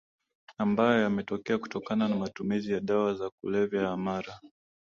ambayo 0.57 1.01
yametokea 1.01 1.57
kutokana 1.57 2.07
na 2.07 2.15
matumizi 2.15 2.71
ya 2.71 2.79
dawa 2.79 3.13
za 3.13 3.29
kulevya 3.29 3.81
ya 3.83 3.97
mara 3.97 4.39